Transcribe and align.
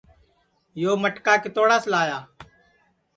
یو 0.81 0.91
مٹکا 1.03 1.33
کِتوڑاس 1.43 1.83
لایا 1.91 2.19